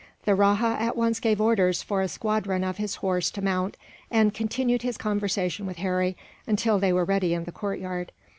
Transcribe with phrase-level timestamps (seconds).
[0.25, 3.77] The rajah at once gave orders for a squadron of his horse to mount,
[4.09, 8.11] and continued his conversation with Harry until they were ready in the courtyard.